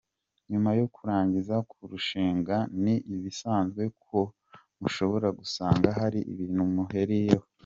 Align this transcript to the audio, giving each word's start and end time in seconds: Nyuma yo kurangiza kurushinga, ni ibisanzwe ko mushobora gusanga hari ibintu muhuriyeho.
Nyuma 0.51 0.69
yo 0.79 0.85
kurangiza 0.95 1.55
kurushinga, 1.71 2.55
ni 2.83 2.95
ibisanzwe 3.15 3.83
ko 4.03 4.19
mushobora 4.79 5.27
gusanga 5.39 5.87
hari 5.99 6.19
ibintu 6.33 6.61
muhuriyeho. 6.75 7.47